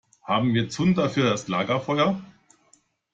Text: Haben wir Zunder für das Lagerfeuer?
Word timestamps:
Haben 0.23 0.55
wir 0.55 0.67
Zunder 0.67 1.11
für 1.11 1.21
das 1.21 1.47
Lagerfeuer? 1.47 2.19